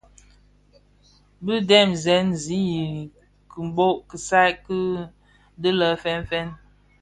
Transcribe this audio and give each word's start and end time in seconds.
Bi 1.43 1.55
dèn 1.69 1.89
ziň 2.43 2.59
bikö 3.75 3.87
kisaï 4.09 4.51
ki 4.65 4.77
dhi 5.61 5.69
lè 5.79 5.89
fènfèn. 6.03 6.47